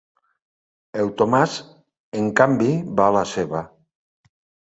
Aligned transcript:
El 1.01 1.09
Tomàs, 1.19 1.57
en 2.21 2.31
canvi, 2.41 2.71
va 3.01 3.05
a 3.09 3.15
la 3.19 3.23
seva. 3.35 3.61